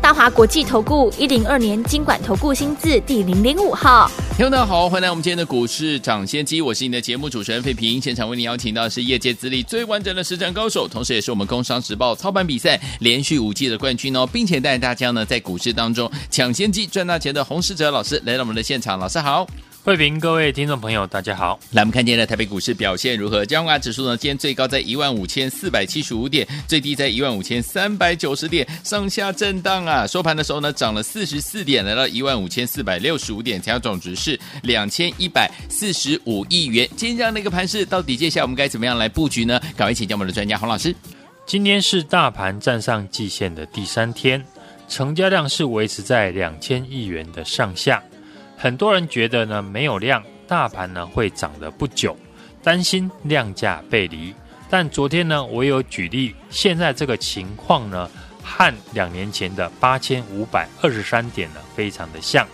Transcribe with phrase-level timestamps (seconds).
[0.00, 19.46] 大华国际投顾一零二年经管投顾新字第零零五号，听众大家好，欢迎来我们今天的股市抢先机，我是你的节目主持人费平，现场为你邀请到的是业界资历最完整的实战高手，同时也是我们工商时报操盘比赛连续五季的冠军哦，并且带大家呢在股市当中抢先机赚大钱的洪士哲老师来到我们的现场，老师好。
[19.86, 21.56] 慧平，各位听众朋友，大家好。
[21.70, 23.46] 来，我们看今天的台北股市表现如何？
[23.46, 24.16] 加权指数呢？
[24.16, 30.04] 今天最高在一万五千四百七十五点，最低在一万五千三百九十点，上下震荡啊。
[30.04, 36.84] 收盘的时候呢，涨了四十四点，来到一万五千四百六十五点，成交总值是两千一百四十五亿元。
[36.96, 39.60] 今天这样的一个盘势，到底接下来我们该怎么样来布局呢？
[39.76, 40.92] 赶快请教我们的专家洪老师。
[41.46, 44.44] 今天是大盘站上季线的第三天，
[44.88, 48.02] 成交量是维持在两千亿元的上下。
[48.66, 50.20] 很多人觉得呢，没有量。
[50.48, 52.16] 大盘呢会涨得不久，
[52.64, 54.34] 担心量价背离。
[54.68, 58.10] 但昨天呢，我有举例，现在这个情况呢，
[58.42, 62.44] 和两年前的八千五百二十三点呢，非常的像。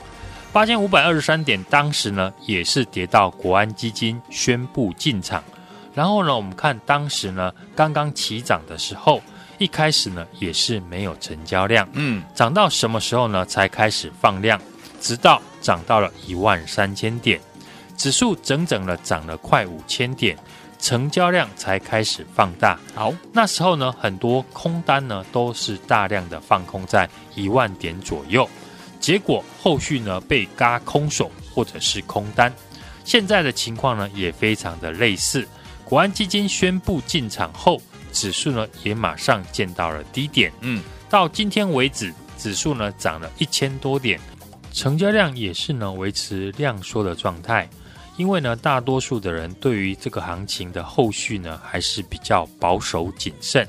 [0.53, 5.43] 八千五百二十三点当时呢，也是跌到国安基金宣布进场。
[5.95, 9.23] 然后呢，我们看当时呢，刚刚起涨的时候，
[9.57, 11.89] 一开始呢，也是没有成交量。
[11.95, 14.61] 嗯，涨到什么时候呢，才开始放量？
[15.03, 17.39] 直到涨到了一万三千点。
[17.95, 20.37] 指数整整的涨了快五千点，
[20.79, 22.81] 成交量才开始放大。
[22.95, 28.49] 好，那时候呢，很多空单呢都是大量的放空在一万点左右，
[28.99, 32.53] 结果后续呢被嘎空手或者是空单。
[33.05, 35.47] 现在的情况呢也非常的类似。
[35.85, 37.81] 国安基金宣布进场后，
[38.13, 40.51] 指数呢也马上见到了低点。
[40.61, 44.19] 嗯，到今天为止，指数呢涨了一千多点，
[44.73, 47.69] 成交量也是呢维持量缩的状态。
[48.19, 53.67] 因为呢，大多数的人对于这个行情的后续呢，还是比较保守谨慎。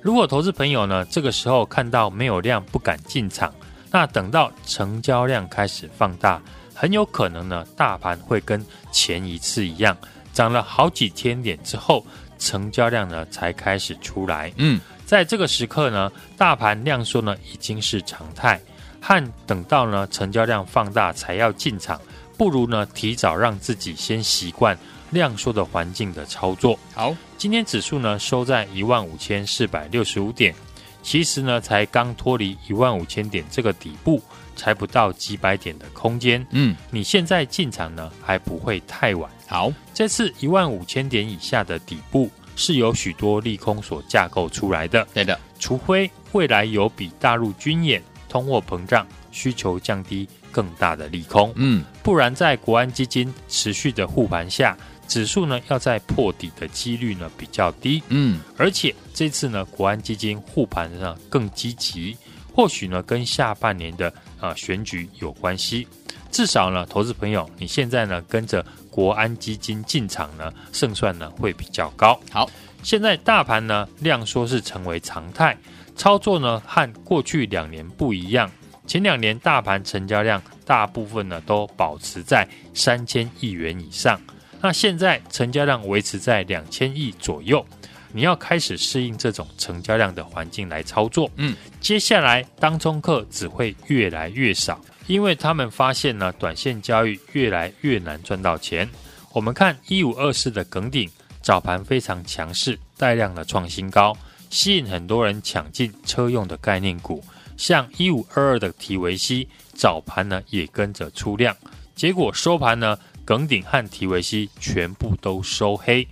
[0.00, 3.54] 如果投资朋友呢，这个时候看到没有量不敢进场，
[3.90, 6.40] 那等到成交量开始放大，
[6.74, 9.94] 很有可能呢，大盘会跟前一次一样，
[10.32, 12.04] 涨了好几千点之后，
[12.38, 14.50] 成交量呢才开始出来。
[14.56, 18.58] 嗯，在这个时刻呢，大盘量缩呢已经是常态，
[19.06, 22.00] 和等到呢成交量放大才要进场。
[22.38, 24.76] 不如呢，提早让自己先习惯
[25.10, 26.78] 量缩的环境的操作。
[26.94, 30.54] 好，今天指数呢收在一万五千四百六十五点，
[31.02, 34.20] 其实呢才刚脱离一万五千点这个底部，
[34.56, 36.44] 才不到几百点的空间。
[36.50, 39.30] 嗯，你现在进场呢还不会太晚。
[39.46, 45.06] 好，这次一万五千点以下的底部是由许多利空所架构出来的。
[45.14, 48.02] 对的，除非未来有比大陆军演、
[48.34, 50.28] 通货膨胀、需求降低。
[50.50, 54.78] 更大的利空，嗯，不然在国安基金持续的护盘下，
[55.08, 62.16] 指数呢要在破底的几率呢比较低，嗯，而且这次呢国安基金护盘呢更积极，
[62.54, 65.88] 或许呢跟下半年的啊选举有关系，
[66.30, 72.16] 至少呢投资朋友你现在呢跟着国安基金进场呢胜算呢会比较高。
[72.30, 72.48] 好，
[72.84, 75.58] 现在大盘呢量缩是成为常态，
[75.96, 78.50] 操作呢和过去两年不一样。
[78.86, 84.20] 前两年大盘成交量大部分呢都保持在三千亿元以上，
[84.60, 87.64] 那现在成交量维持在两千亿左右，
[88.12, 91.30] 你要开始适应这种成交量的环境来操作。
[91.36, 98.86] 嗯，接下来当冲客只会越来越少，因为他们发现呢短线交易越来越难赚到钱。
[99.32, 104.14] 我们看一五二四的梗顶早盘非常强势，带量的创新高，
[104.54, 107.20] 吸引很多人抢进车用的概念股。
[107.56, 111.56] 像一五二二的提维西早盘呢也跟着出量，
[111.96, 116.06] 结果收盘呢，耿鼎和提维西全部都收黑。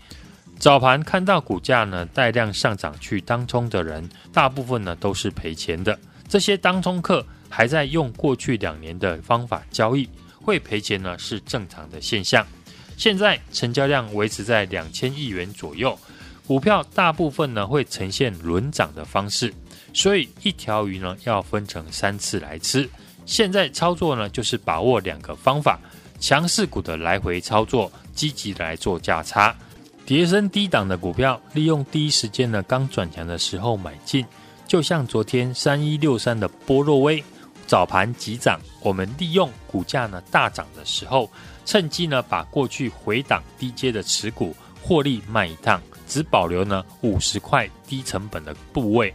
[0.59, 5.97] 早盘看到股价呢带量上涨去当冲的人，大部分呢都是赔钱的。
[6.29, 10.09] 这些当冲客还在用过去两年的方法交易，
[10.41, 12.45] 会赔钱呢是正常的现象。
[12.97, 15.97] 现在成交量维持在两千亿元左右，
[16.53, 19.51] 股票大部分呢会呈现轮涨的方式。
[19.95, 22.87] 所以一条鱼呢要分成三次来吃。
[23.25, 25.81] 现在操作呢就是把握两个方法：
[26.21, 29.57] 强势股的来回操作，积极来做价差；
[30.05, 34.23] 跌升低档的股票，利用第一时间呢刚转强的时候买进。
[34.67, 37.25] 就像昨天三一六三的波若威
[37.67, 41.31] 早盘急涨，我们利用股价呢大涨的时候，
[41.65, 45.81] 趁机呢把过去回档低阶的持股获利卖一趟。
[46.13, 49.15] 只保留呢五十块低成本的部位。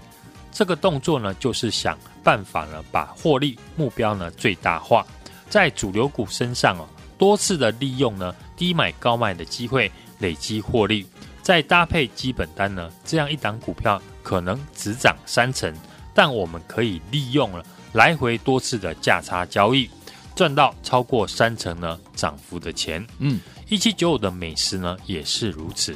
[0.52, 5.06] 这个动作呢，就是想办法呢，把获利目标呢最大化，
[5.48, 11.06] 在主流股身上哦，多次的利用呢低买高卖的机会累积获利，
[11.44, 15.72] 再搭配基本单呢，这样一档股票可能只涨三成，
[16.16, 17.64] 但我们可以利用了
[17.94, 19.88] 来回多次的价差交易，
[20.36, 23.06] 赚到超过三成呢涨幅的钱。
[23.20, 23.40] 嗯，
[23.70, 25.96] 一七九五的美食呢也是如此，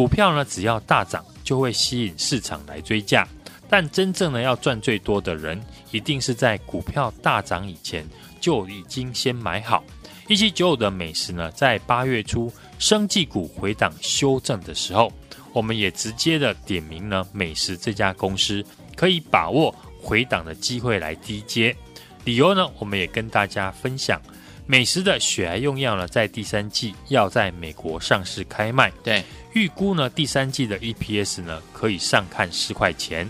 [0.00, 3.28] 股票呢只要大涨就会吸引市场来追价，
[3.68, 5.60] 但真正呢要赚最多的人，
[5.90, 8.02] 一定是在股票大涨以前
[8.40, 9.84] 就已经先买好。
[10.26, 15.12] 一七九五的美食呢，在八月初生技股回档修正的时候，
[15.52, 18.64] 我们也直接的点名呢，美食这家公司
[18.96, 19.70] 可以把握
[20.00, 21.76] 回档的机会来低接。
[22.24, 24.18] 理由呢，我们也跟大家分享，
[24.64, 33.28] 美食的血癌用药呢，在第三季要在美国上市开卖，对，预估呢第三季的 EPS 呢可以上看十块钱。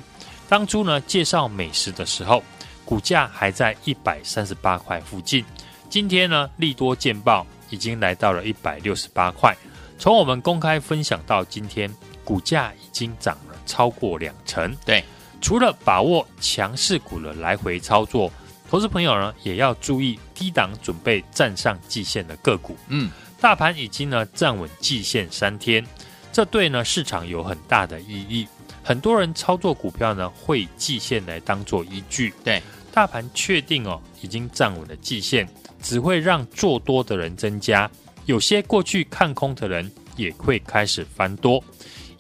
[0.49, 2.43] 当初呢介绍美食的时候，
[2.85, 5.45] 股价还在一百三十八块附近。
[5.89, 9.57] 今天呢，利多见报已经来到了一百六十八块。
[9.99, 11.93] 从我们公开分享到今天，
[12.25, 14.75] 股价已经涨了超过两成。
[14.85, 15.05] 对，
[15.41, 18.33] 除了把握强势股的来回操作，
[18.69, 22.77] 投资朋友呢也要注意低档准备站上季线的个股。
[22.89, 25.85] 嗯，大盘已经呢站稳季线三天，
[26.33, 28.47] 这对呢市场有很大的意义。
[28.83, 32.33] 很多人操作股票呢会以季线来当做依据。
[32.43, 32.63] 对，
[32.93, 35.49] 大盘确定哦已经站稳了季线。
[35.83, 37.91] 只会让做多的人增加，
[38.27, 41.65] 有些过去看空的人也会开始翻多。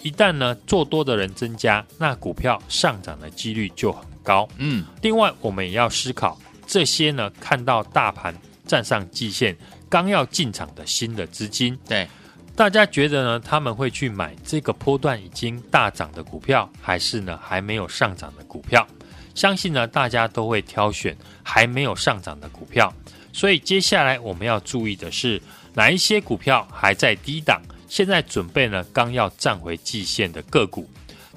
[0.01, 4.49] 一旦呢做多的人增加，那股票上涨的几率就很高。
[4.57, 8.35] 嗯，另外我们也要思考这些呢，看到大盘
[8.67, 9.55] 站上季线，
[9.91, 12.09] 刚要进场的新的资金，对
[12.61, 18.87] 大家觉得呢，他们会去买这个波段已经大涨的股票，还是呢还没有上涨的股票？
[19.35, 22.93] 相信呢大家都会挑选还没有上涨的股票。
[23.33, 25.41] 所以接下来我们要注意的是，
[25.73, 30.87] 哪一些股票还在低档，现在准备呢刚要站回季线的个股，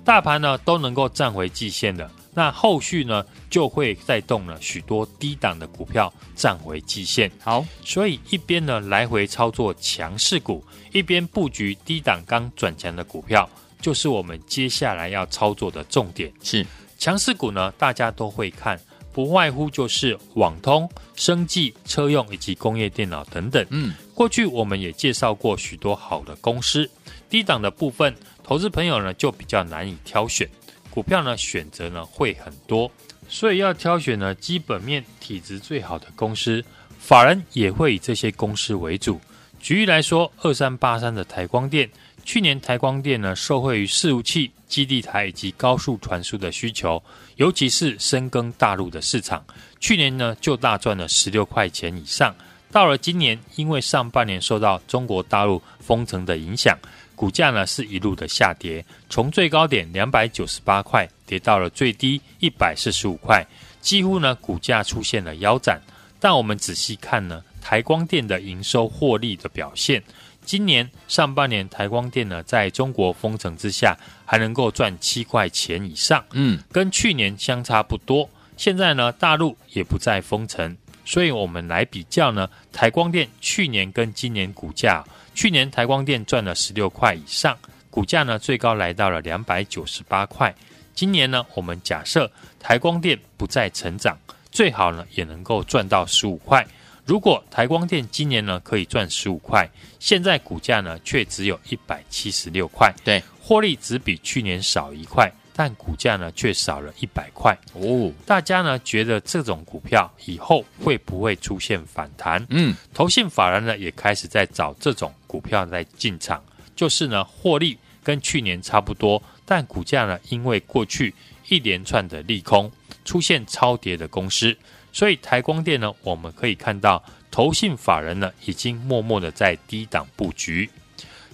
[0.03, 7.31] 大盘呢都能够站回季线的，那后续呢就会带动了许多低档的股票站回季线。
[7.39, 13.49] 好，所以一边呢来回操作强势股，一边布局低档刚转强的股票，
[13.79, 16.31] 就是我们接下来要操作的重点。
[16.41, 16.65] 是
[16.97, 18.79] 强势股呢，大家都会看。
[19.11, 23.63] 不外乎就是网通、生技、车用以及工业电脑等等。
[23.69, 26.89] 嗯，过去我们也介绍过许多好的公司，
[27.29, 30.49] 低档的部分，投资朋友呢就比较难以挑选，
[30.93, 32.91] 股票呢选择呢会很多，
[33.27, 36.63] 所以要挑选呢基本面体质最好的公司，
[36.99, 39.19] 法人也会以这些公司为主。
[39.59, 41.89] 举例来说，二三八三的台光电。
[42.25, 47.01] 去年台光电呢，受惠于伺服器、基地台以及高速传输的需求，
[47.35, 49.43] 尤其是深耕大陆的市场，
[49.79, 52.33] 去年呢就大赚了十六块钱以上。
[52.71, 56.77] 到了今年，因为上半年受到中国大陆封城的影响，
[57.23, 63.47] 股价呢是一路的下跌，从最高点两百九十八块跌到了最低一百四十五块，
[63.79, 65.79] 几乎呢股价出现了腰斩。
[66.19, 70.03] 但我们仔细看呢，台光电的营收获利的表现。
[70.43, 78.29] 今年上半年，台光电呢，在中国封城之下，还能够赚七块钱以上，嗯，跟去年相差不多。
[78.57, 80.75] 现在呢，大陆也不再封城，
[81.05, 85.01] 所以我们来比较呢，台光电去年跟今年股价，
[85.33, 87.57] 去年台光电赚了十六块以上，
[87.89, 90.53] 股价呢最高来到了两百九十八块。
[90.93, 94.17] 今年呢，我们假设台光电不再成长，
[94.51, 96.65] 最好呢也能够赚到十五块。
[97.05, 108.11] 如果台光电今年呢可以赚十五块，现在股价呢却只有一百七十六块，对，获利只比去年少一块，但股价呢却少了一百块哦。
[108.25, 112.45] 大家呢觉得这种股票以后会不会出现反弹？
[112.49, 116.43] 嗯，投信法人呢也开始在找这种股票在进场，
[116.75, 121.13] 就是呢获利跟去年差不多，但股价呢因为过去
[121.47, 122.71] 一连串的利空
[123.05, 124.57] 出现超跌的公司。
[124.91, 130.69] 所以台光电呢，我们可以看到，投信法人呢已经默默的在低档布局，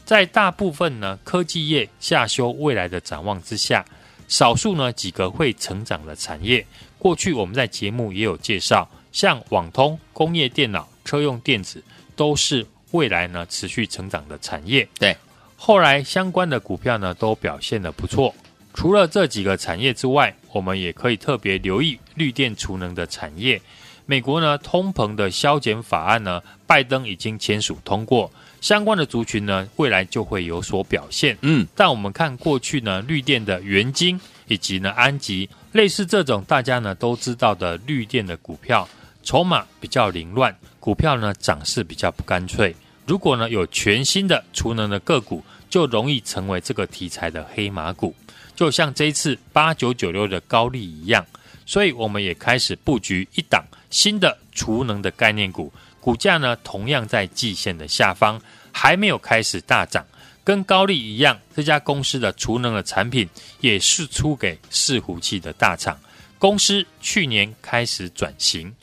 [0.06, 3.86] 在大部分呢科技业下修未来的展望之下，
[4.30, 6.66] 少数呢几个会成长的产业，
[6.98, 11.84] 过去我们在节目也有介绍，像网通、工业电脑、车用电子，
[12.16, 14.88] 都是未来呢持续成长的产业。
[15.00, 15.18] 对，
[15.58, 18.34] 后来相关的股票呢都表现得不错。
[18.76, 23.60] 除了这几个产业之外，我们也可以特别留意绿电储能的产业。
[24.06, 31.38] 美国呢，通膨的削减法案呢，拜登已经签署通过，相关的族群呢，未来就会有所表现。
[31.42, 38.88] 嗯，但我们看过去呢，绿电的元晶以及呢安吉，类似这种大家呢都知道的绿电的股票，
[39.24, 42.76] 筹码比较凌乱，股票呢涨势比较不干脆。
[43.06, 48.14] 如果呢有全新的储能的个股，就容易成为这个题材的黑马股，
[48.56, 51.26] 就像这一次八九九六的高利一样。
[51.66, 58.40] 所以我们也开始布局一档新的储能的概念股，股价呢同样在季线的下方，
[58.72, 60.06] 还没有开始大涨。
[60.44, 63.30] 跟高力一样，这家公司的储能的产品
[63.60, 66.00] 也是出给伺服器的大厂。
[66.40, 68.74] 公司去年开始转型，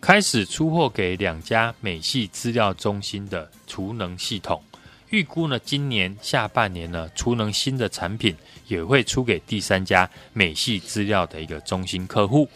[0.00, 4.62] 开始出货给两家美系资料中心的储能系统。
[5.10, 8.36] 预估呢，今年下半年呢，储能新的产品
[8.68, 12.48] 也会出给第三家美系资料的一个中心客户。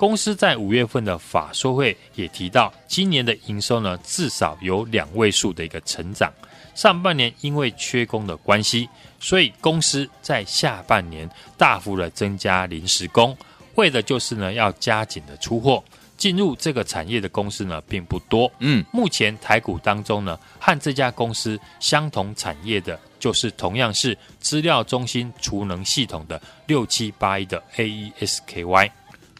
[0.00, 6.32] 公司在五月份的法说会也提到，今年的营收呢，至少有两位数的一个成长。
[6.74, 8.88] 上半年因为缺工的关系，
[9.20, 11.28] 所以公司在下半年
[11.58, 13.36] 大幅的增加临时工，
[13.74, 15.84] 为的就是呢，要加紧的出货。
[16.16, 18.50] 进入这个产业的公司呢，并不多。
[18.60, 28.90] 嗯，目前台股当中呢，和这家公司相同产业的，就是同样是资料中心储能系统的六七八一的 AESKY。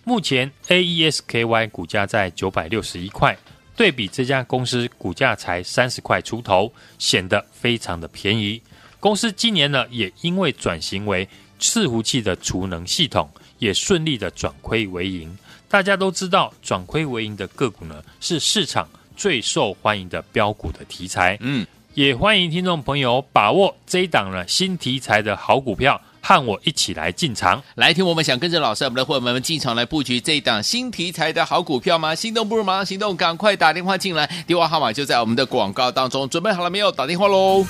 [0.05, 3.37] 目前 AESKY 股价在九百六十一块，
[3.77, 8.61] 对比这家公司股价才三十块出头，显得非常的便宜。
[8.99, 11.29] 公司今年呢，也因为转型为
[11.59, 15.37] 伺服器的储能系统，也顺利的转亏为盈。
[15.69, 21.37] 大家都知道，转亏为盈的个股呢，是市场最受欢迎的标股的题材。
[21.41, 27.63] 嗯，也欢迎听众朋友把握这一档呢新题材的好股票，和我一起来进场。
[27.75, 32.15] 来听我们想跟着老师，我们的伙伴们进场来布局这一档新题材的好股票吗？
[32.15, 36.29] 心动不如马上行动，赶快打电话进来，电话号码就在我们的广告当中。
[36.29, 36.91] 准备好了没有？
[36.93, 37.65] 打电话喽！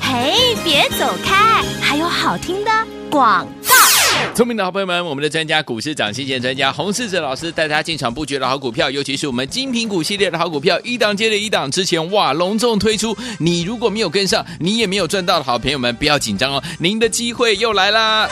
[0.00, 2.70] 嘿，别走开，还有好听的
[3.10, 3.87] 广告。
[4.34, 18.28] 聪明的好朋友们，我们的专家股市涨跌线专家洪世哲老师带大家进场布局的好股票，尤其是我们精品股系列的好股票，一档接着一档，之前哇隆重推出，你如果没有跟上，你也没有赚到的好朋友们，不要紧张哦，您的机会又来啦！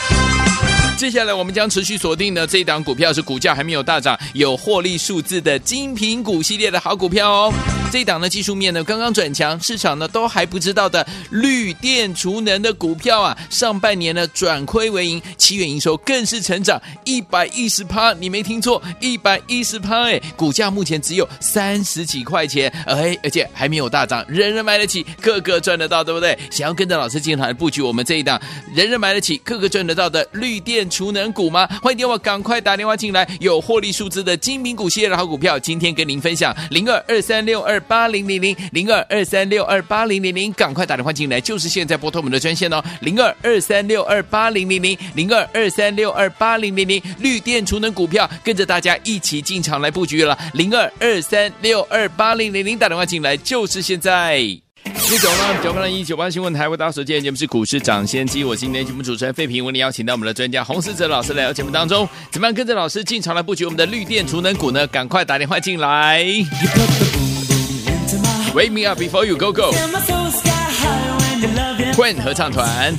[0.97, 7.53] 接下来我们将持续锁定的这一档股票是股价还没有大涨，有获利数字的精品股系列的好股票哦。
[7.91, 26.37] 这一档呢技术面呢刚刚转强，市场呢都还不知道的绿电储能的股票啊，上半年呢转亏为盈，七月营收更是成长一百一十趴，你没听错，一百一十趴哎，股价目前只有三十几块钱，哎，而且还没有大涨，人人买得起，个个赚得到，对不对？
[26.49, 28.41] 想要跟着老师进场来布局我们这一档
[28.73, 30.86] 人人买得起，个个赚得到的绿电。
[30.89, 31.67] 储能股吗？
[31.81, 36.55] 欢迎电话赶快打电话进来，有获利数字的精品股系列的好股票，今天跟您分享。
[36.69, 53.37] 零二二三六二八零零零零二二三六二八零零零，赶快打电话进来，就是现在拨通我们的专线哦，零二二三六二八零零零零二二三六二八零零零，绿电储能股票，跟着大家一起进场来布局了，零二二三六二八零零零，打电话进来。
[53.37, 54.66] 就是现在。
[55.15, 58.43] 九八九八零一九八新闻台，为大家所见节目是股市涨先机。
[58.43, 64.85] 我今天节目主持人费平为您邀请到我们的专家洪思哲老师来到节目当中，怎么样跟着老师进场来布局我们的绿电储能股呢？
[64.87, 66.23] 赶快打电话进来。
[68.53, 69.73] Wake me up before you go go。
[71.93, 72.93] Queen 合唱团。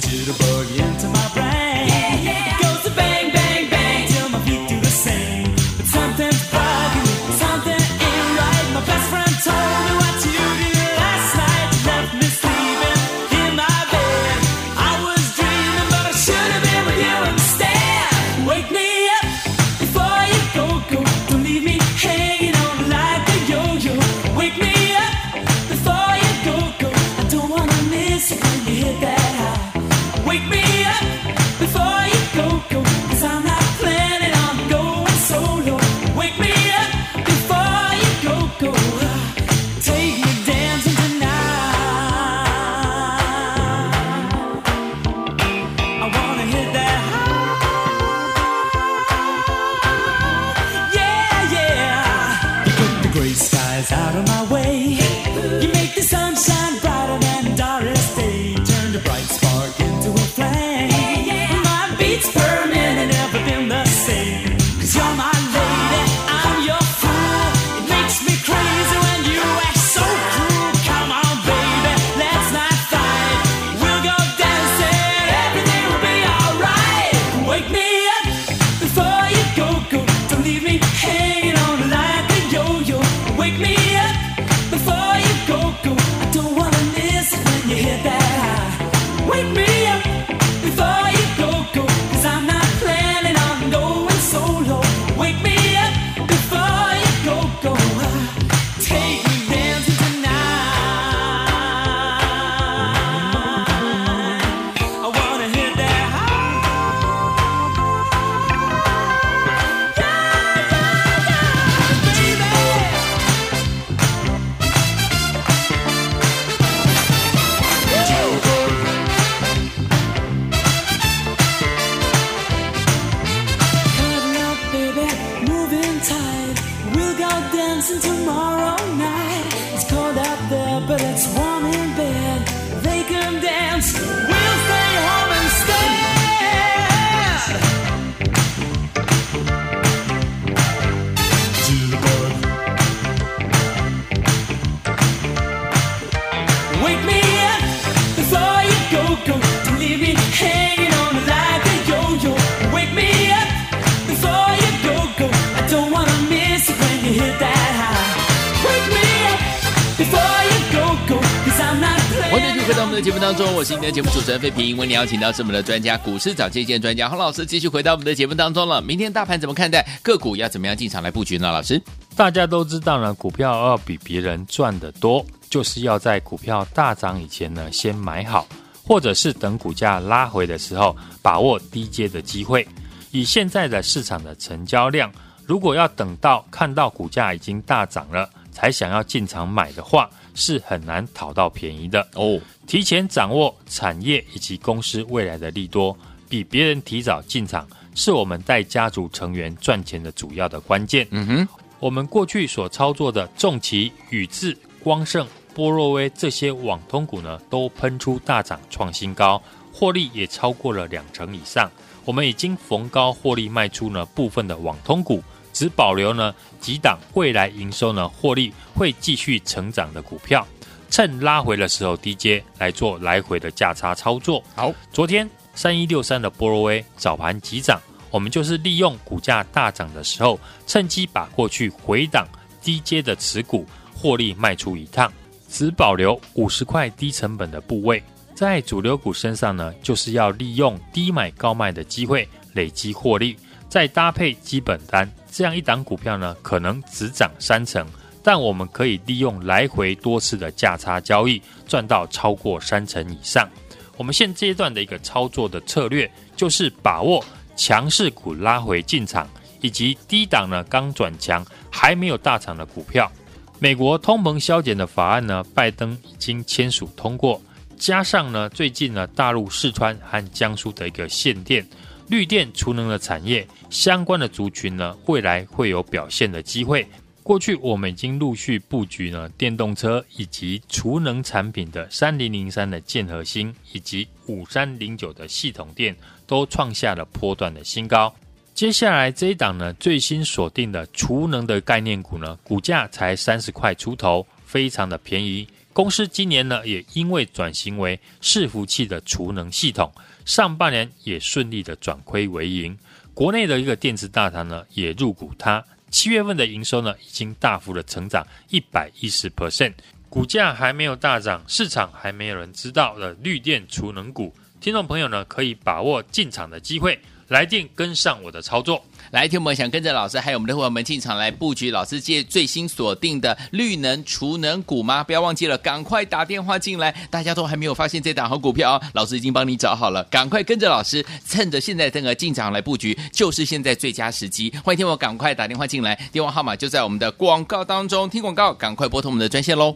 [163.90, 164.76] 节目主持人费平。
[164.76, 168.82] 为你邀请到是我们的专家，股市涨跌见专家洪老师，继续回到我们的节目当中了。
[168.82, 169.86] 明天大盘怎么看待？
[170.02, 171.50] 个股要怎么样进场来布局呢？
[171.50, 171.82] 老师，
[172.14, 178.46] 大家都知道呢，股票要比别人赚得多，就是要在股票大涨以前呢，先买好，
[178.84, 182.66] 或者是等股价拉回的时候，把握低阶的机会。
[183.10, 185.10] 以现在的市场的成交量，
[185.46, 192.40] 如果要等到看到股价已经大涨了，才想要进场买的话，是很难讨到便宜的哦。
[192.66, 195.96] 提前掌握产业以及公司未来的利多，
[196.28, 201.06] 比别人提早进场，是我们带家族成员赚钱的主要的关键。
[201.10, 201.48] 嗯哼，
[201.80, 209.42] 我们过去所操作的重旗、宇智、光盛、波若威这些网通股呢，都喷出大涨创新高，
[209.72, 211.70] 获利也超过了两成以上。
[212.04, 215.22] 我们已经逢高获利卖出了部分的网通股。
[215.58, 220.46] 只保留呢几档未来营收呢获利会继续成长的股票，
[220.88, 224.40] 趁拉回的时候低接来做来回的价差操作。
[224.54, 232.24] 好，昨天三一六三的波罗威早盘急涨，我们就是利用股价大涨的时候，趁机把过去回档
[232.62, 235.12] 低接的持股获利卖出一趟，
[235.48, 238.00] 只保留五十块低成本的部位，
[238.32, 243.36] 在主流股身上呢，就是要利用低买高卖的机会累积获利。
[243.68, 247.86] 再搭配基本单，这样一档股票呢，可能只涨三成，
[248.22, 253.48] 但我们可以利用来回多次的价差交易，赚到超过三成以上。
[253.96, 257.24] 我们现阶段的一个操作的策略，就是把握
[257.56, 259.28] 强势股拉回进场，
[259.60, 263.10] 以及低档呢刚转强还没有大涨的股票。
[263.58, 267.42] 美国通膨削减的法案呢，拜登已经签署通过，
[267.76, 271.66] 加上呢最近呢大陆四川和江苏的一个限电。
[272.08, 276.86] 绿电储能的产业相关的族群呢，未来会有表现的机会。
[277.22, 285.94] 过去我们已经陆续布局呢电动车以及储能产品的三零零三的建和兴以及五三零九的系统电
[286.26, 288.14] 都创下了波段的新高。
[288.54, 295.46] 接下来这一档呢，最新锁定的储能的概念股呢，股价才三十块出头，非常的便宜。
[295.74, 299.92] 公司今年呢，也因为转型为伺服器的储能系统。
[300.28, 302.76] 上半年也顺利的转亏为盈，
[303.14, 309.72] 国内的一个电子大厂呢也入股它，七月份的营收呢已经大幅的成长一百一十 percent，
[310.10, 318.82] 股价还没有大涨，市场还没有人知道的绿电储能股，听众朋友呢可以把握进场的机会，来电跟上我的操作。
[319.10, 325.02] 来，听我们想跟着老师，还有我们的伙伴们进场来布局老师界最新锁定的绿能储能股吗？
[325.02, 326.94] 不要忘记了，赶快打电话进来。
[327.10, 334.52] 大家都还没有发现这档好股票哦，老师已经帮你找好了，赶快跟着老师，趁着现在这个进场来布局，就是现在最佳时机。
[334.62, 338.08] 欢迎听我赶快打电话进来，电话号码就在我们的广告当中。
[338.10, 339.74] 听广告，赶快拨通我们的专线喽。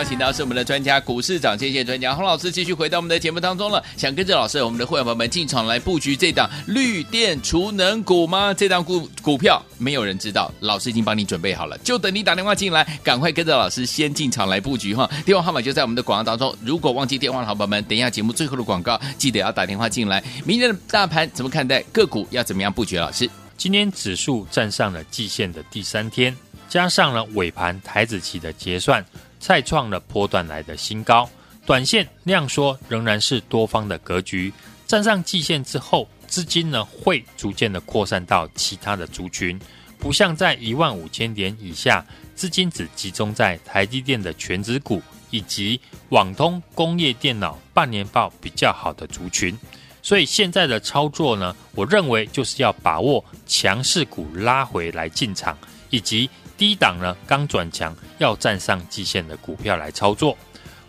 [0.00, 3.84] 邀请到是我们的专家股市涨跌线专家洪老师，继续回到我们的节目当中了。
[3.98, 8.54] 想跟着老师，我们的会员朋友们进场来布局这档绿电储能股吗？
[8.54, 15.06] 这档股股票没有人知道，老师已经帮你准备好了，就等你打电话进来，赶快跟着老师先进场来布局哈。
[15.26, 16.56] 电话号码就在我们的广告当中。
[16.64, 20.24] 如果忘记电话的好朋友们，等一下节目最后的广告记得要打电话进来。
[20.46, 21.82] 明天的大盘怎么看待？
[21.92, 22.96] 个股要怎么样布局？
[22.96, 26.34] 老师，今天指数站上了季线的第三天，
[26.70, 29.04] 加上了尾盘台子期的结算。
[29.40, 31.28] 再创了波段来的新高，
[31.66, 34.52] 短线量缩仍然是多方的格局。
[34.86, 39.58] 站上季线之后，资金呢会逐渐的扩散到其他的族群，
[39.98, 49.56] 不像在一万五千点以下，资金只集中在台积电的全值股以及网通、工业电脑半年报比较好的族群。
[50.02, 55.56] 所以现在的操作呢，我认为就是要把握强势股拉回来进场，
[55.90, 56.30] 以及。
[56.60, 60.36] 低档呢，刚转强要站上季线的股票来操作。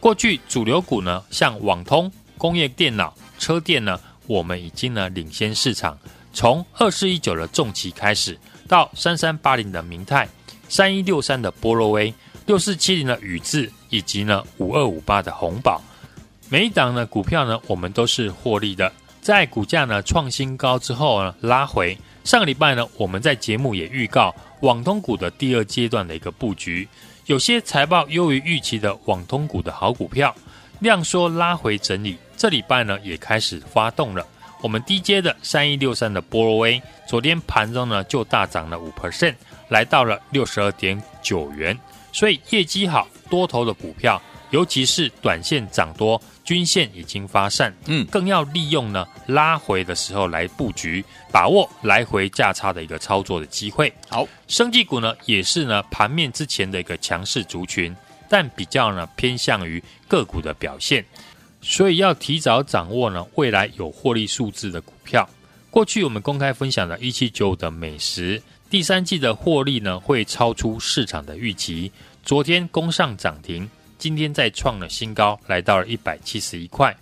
[0.01, 5.97] 过去主流股呢，像网通、工业电脑、车电呢，我们已经呢领先市场。
[6.33, 8.37] 从二四一九的重骑开始，
[8.67, 10.27] 到三三八零的明泰、
[10.67, 12.13] 三一六三的波罗威、
[12.45, 15.81] 六四七零的宇智，以及呢五二五八的鸿宝，
[16.49, 18.91] 每一档呢股票呢，我们都是获利的。
[19.21, 26.87] 在股价呢创新高之后呢拉回，上个礼拜呢我们在节目也预告网通股的第二阶段的一个布局。
[27.25, 30.35] 有些财报优于预期的网通股的好股票，
[30.79, 34.25] 量缩拉回整理，这礼拜呢也开始发动了。
[34.61, 39.33] 我们低阶的三一六三的波罗威，昨天盘中呢就大涨了五 percent，
[39.69, 41.77] 来到了六十二点九元。
[42.11, 46.21] 所以业绩好多头的股票，尤其是短线涨多。
[46.43, 53.93] 均线已经发散，嗯，更要利用呢拉回的时候来布局，把握来回价差的一个操作的机会。
[54.09, 57.95] 好，生技股呢也是呢盘面之前的一个强势族群，
[58.27, 61.05] 但比较呢偏向于个股的表现，
[61.61, 65.29] 所以要提早掌握呢未来有获利数字的股票。
[65.69, 71.91] 过去我们公开分享的一七九五的美食，第三季的获利呢会超出市场的预期，
[72.25, 73.69] 昨天攻上涨停。
[74.01, 76.97] 今天再创了新高，来到了一百七十一块。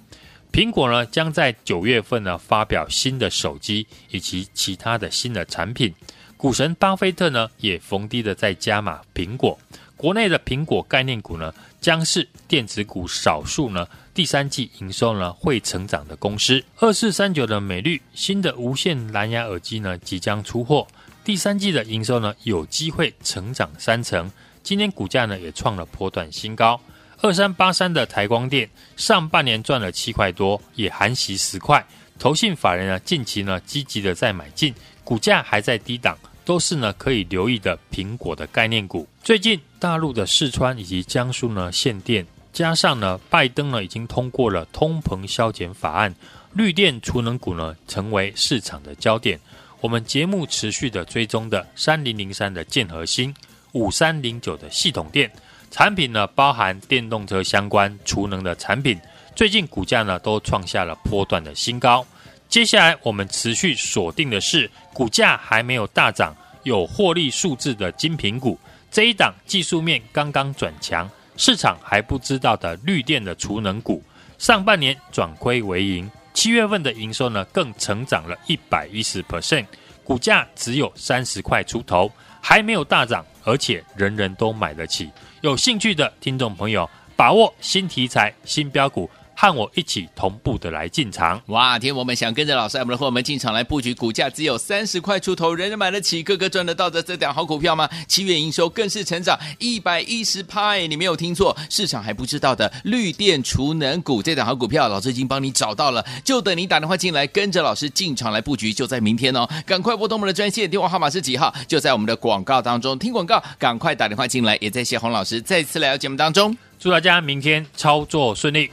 [0.52, 5.96] 苹果呢将在九月份呢发表新的手机以及其他的新的产品。
[6.36, 9.58] 股神巴菲特呢也逢低的在加码苹果。
[9.96, 16.62] 国内的苹果概念股呢将是电子股少数呢第三季营收呢会成长的公司。
[16.80, 20.86] 二四三九的美绿新的无线蓝牙耳机呢即将出货，
[21.24, 24.30] 第三季的营收呢有机会成长三成。
[24.62, 26.80] 今天股价呢也创了波段新高，
[27.22, 31.86] 二三八三的台光电上半年赚了七块多，也含息十块。
[32.18, 39.06] 投信法人呢近期呢积极的在买进，股价还在低档，都是呢可以留意的苹果的概念股。
[39.22, 46.16] 最近大陆的四川以及江苏呢限电，加上呢拜登呢已经通过了通膨削减法案，
[46.54, 49.38] 绿电储能股呢成为市场的焦点。
[49.82, 53.34] 我们节目持续的追踪的三零零三的建核心。
[53.74, 55.32] 五三零九的系统电
[55.72, 59.00] 产品呢，包含电动车相关储能的产品，
[59.36, 62.06] 最近股价呢都创下了波段的新高。
[62.48, 68.60] 接下来我们持续锁定的是股价还没有大涨、有获利数字的精品股。
[68.90, 74.02] 这一档技术面刚刚转强，市场还不知道的绿电的储能股，
[74.40, 79.68] 上半年转亏为盈，七月份的营收呢更成长了一百一十 percent，
[80.04, 83.24] 股价只有三十块出头，还没有大涨。
[83.46, 85.10] 而且人人都买得起，
[85.42, 89.10] 有兴趣的听众朋友，把握新题材、新标股。
[89.42, 91.80] 和我一起同步的来进场哇！
[91.80, 97.88] 天，我们想跟着老师，我们的伙伴进场来布局，股价只有三十块出头，人人买得起，个个赚得到的这档好股票吗？
[98.06, 109.48] 七月营收更是成长一百一十趴，你没有听错，市场还不知道的绿电储能股这档好股票，老师已经帮你找到了，就等你打电话进来，跟着老师进场来布局，就在明天哦！
[109.66, 111.56] 赶快拨通我们的专线电话号码是几号？
[111.66, 118.70] 就在我们的广告当中，听广告，赶快打电话进来，也在谢洪老师再次来到节目当中，祝大家明天操作顺利。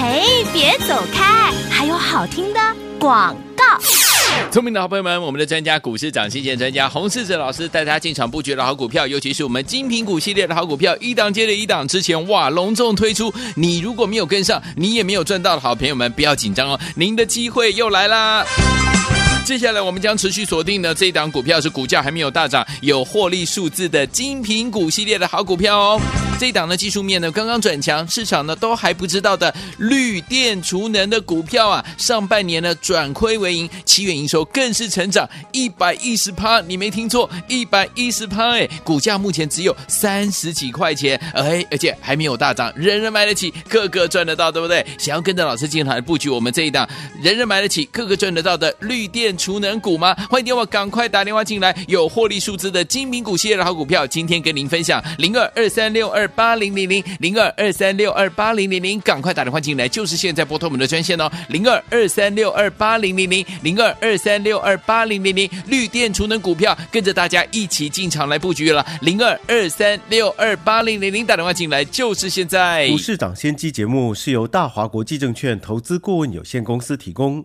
[0.00, 1.52] 嘿，别走开！
[1.70, 2.60] 还有好听的
[2.98, 3.62] 广告。
[4.50, 11.86] 聪明的好朋友们，我们的专家股市涨新鲜专家洪世哲老师带大家进场布局的好股票，尤其是我们精品股系列的好股票，一档接着一档。
[11.86, 18.42] 之前哇，隆重推出，你如果没有跟上，你也没有赚到的好朋友们，不要紧张哦，您的机会又来啦！
[19.44, 26.00] 接下来我们将持续锁定的这一档股票是股价还没有大涨、有获利数字的精品股系列的好股票哦。
[26.38, 44.86] 这一档呢，技术面呢刚刚转强，市场呢都还不知道的绿电储能的股票啊，上半年呢转亏为盈，七月营收更是成长一百一十趴，你没听错，一百一十趴哎，股价目前只有三十几块钱，哎，而且还没有大涨，人人买得起，个个赚得到，对不对？
[44.96, 46.88] 想要跟着老师进来布局我们这一档
[47.20, 50.14] 人人买得起，个个赚得到的绿电储能股吗？
[50.28, 56.20] 欢迎电话赶快打电话进来，有获利数字的精品股系列的好股票，今天跟您分享零二二三六二。
[56.36, 72.88] 八零零零零二二三六二八零零零，赶快打电话进来，就是现在拨通我们的专线哦，零二二三六二八零零零零二二三六二八零零零，绿电储能股票，跟着大家一起进场来布局了，零二二三六二八零零零，打电话进来就是现在。
[72.88, 77.44] 股市涨先机节目是由大华国际证券投资顾问有限公司提供，